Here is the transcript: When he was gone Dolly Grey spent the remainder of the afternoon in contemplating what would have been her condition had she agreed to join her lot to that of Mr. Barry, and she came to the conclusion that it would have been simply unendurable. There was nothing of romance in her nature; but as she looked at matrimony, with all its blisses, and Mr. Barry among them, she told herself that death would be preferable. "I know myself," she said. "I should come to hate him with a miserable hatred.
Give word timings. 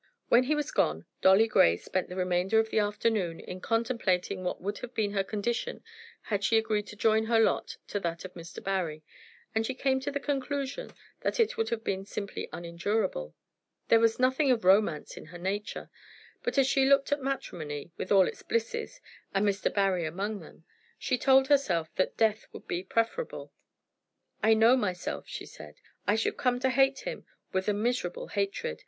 When 0.29 0.45
he 0.45 0.55
was 0.55 0.71
gone 0.71 1.05
Dolly 1.21 1.47
Grey 1.47 1.77
spent 1.77 2.09
the 2.09 2.15
remainder 2.15 2.57
of 2.57 2.71
the 2.71 2.79
afternoon 2.79 3.39
in 3.39 3.61
contemplating 3.61 4.43
what 4.43 4.59
would 4.59 4.79
have 4.79 4.95
been 4.95 5.11
her 5.11 5.23
condition 5.23 5.83
had 6.23 6.43
she 6.43 6.57
agreed 6.57 6.87
to 6.87 6.95
join 6.95 7.25
her 7.25 7.39
lot 7.39 7.77
to 7.89 7.99
that 7.99 8.25
of 8.25 8.33
Mr. 8.33 8.63
Barry, 8.63 9.03
and 9.53 9.63
she 9.63 9.75
came 9.75 9.99
to 9.99 10.09
the 10.09 10.19
conclusion 10.19 10.89
that 11.19 11.39
it 11.39 11.55
would 11.55 11.69
have 11.69 11.83
been 11.83 12.03
simply 12.03 12.49
unendurable. 12.51 13.35
There 13.89 13.99
was 13.99 14.17
nothing 14.17 14.49
of 14.49 14.63
romance 14.65 15.17
in 15.17 15.25
her 15.25 15.37
nature; 15.37 15.91
but 16.41 16.57
as 16.57 16.65
she 16.65 16.83
looked 16.83 17.11
at 17.11 17.21
matrimony, 17.21 17.91
with 17.95 18.11
all 18.11 18.27
its 18.27 18.41
blisses, 18.41 19.01
and 19.35 19.45
Mr. 19.45 19.71
Barry 19.71 20.03
among 20.05 20.39
them, 20.39 20.63
she 20.97 21.15
told 21.15 21.47
herself 21.47 21.93
that 21.93 22.17
death 22.17 22.47
would 22.51 22.67
be 22.67 22.81
preferable. 22.81 23.53
"I 24.41 24.55
know 24.55 24.75
myself," 24.75 25.27
she 25.27 25.45
said. 25.45 25.75
"I 26.07 26.15
should 26.15 26.37
come 26.37 26.59
to 26.61 26.71
hate 26.71 27.01
him 27.01 27.27
with 27.53 27.67
a 27.67 27.73
miserable 27.75 28.29
hatred. 28.29 28.79